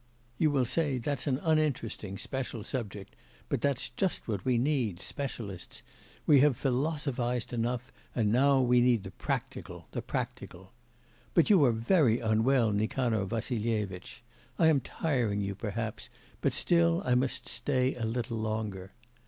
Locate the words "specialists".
4.99-5.83